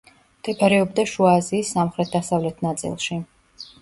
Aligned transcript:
მდებარეობდა 0.43 1.05
შუა 1.11 1.35
აზიის 1.41 1.73
სამხრეთ-დასავლეთ 1.75 2.67
ნაწილში. 2.69 3.21